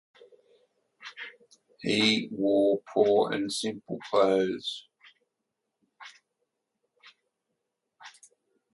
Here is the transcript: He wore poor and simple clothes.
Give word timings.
He 1.81 2.27
wore 2.31 2.81
poor 2.91 3.31
and 3.31 3.53
simple 3.53 3.99
clothes. 4.09 4.87